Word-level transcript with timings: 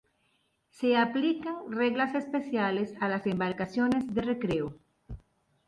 Se 0.71 0.97
aplican 0.97 1.71
reglas 1.71 2.15
especiales 2.15 2.95
a 3.01 3.07
las 3.07 3.27
embarcaciones 3.27 4.11
de 4.11 4.21
recreo. 4.23 4.73